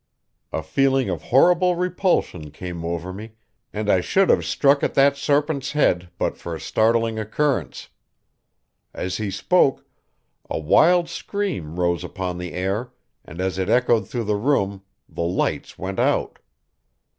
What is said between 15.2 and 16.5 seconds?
lights went out.